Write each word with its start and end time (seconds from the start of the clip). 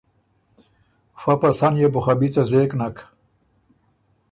فۀ 1.21 1.33
په 1.41 1.49
سَۀ 1.57 1.67
نيې 1.73 1.87
بو 1.93 1.99
خه 2.05 2.13
بی 2.19 2.27
څۀ 2.33 2.41
زېک 2.49 2.71
نک۔ 2.79 2.97